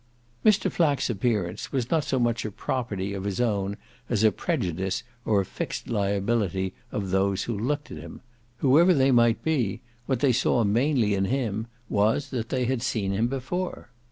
[0.43, 0.71] Mr.
[0.71, 3.77] Flack's appearance was not so much a property of his own
[4.09, 8.19] as a prejudice or a fixed liability of those who looked at him:
[8.65, 13.11] whoever they might be what they saw mainly in him was that they had seen
[13.11, 13.91] him before.